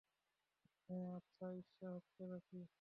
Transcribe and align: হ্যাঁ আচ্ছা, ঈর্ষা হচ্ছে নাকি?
হ্যাঁ 0.89 1.07
আচ্ছা, 1.17 1.45
ঈর্ষা 1.53 1.87
হচ্ছে 1.91 2.23
নাকি? 2.25 2.61